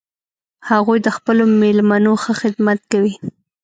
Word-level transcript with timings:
هغوی 0.69 0.97
د 1.03 1.07
خپلو 1.17 1.43
میلمنو 1.61 2.13
ښه 2.23 2.33
خدمت 2.41 2.79
کوي 2.91 3.13